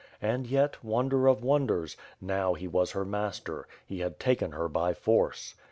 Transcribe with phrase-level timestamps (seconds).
[0.19, 4.95] And yet, wonder of wonders, now, he was her master; he had taken her by
[4.95, 5.53] force.